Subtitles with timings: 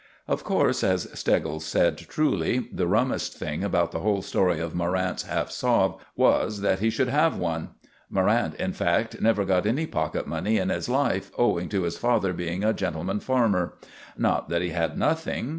[0.27, 5.21] Of course, as Steggles said truly, the rummest thing about the whole story of Morrant's
[5.27, 6.03] half sov.
[6.15, 7.75] was that he should have one.
[8.09, 12.33] Morrant, in fact, never got any pocket money in his life, owing to his father
[12.33, 13.75] being a gentleman farmer.
[14.17, 15.49] Not that he had nothing.